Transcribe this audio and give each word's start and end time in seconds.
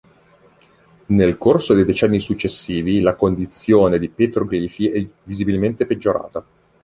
Nel 1.09 1.37
corso 1.37 1.75
dei 1.75 1.85
decenni 1.85 2.19
successivi, 2.19 3.01
la 3.01 3.13
condizione 3.15 3.99
di 3.99 4.09
petroglifi 4.09 4.87
è 4.89 5.07
visibilmente 5.25 5.85
peggiorata. 5.85 6.43